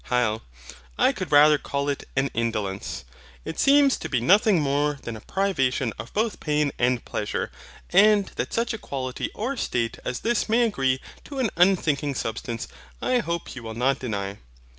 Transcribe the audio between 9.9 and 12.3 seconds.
as this may agree to an unthinking